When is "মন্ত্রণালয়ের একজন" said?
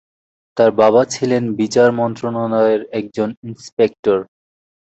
1.91-3.29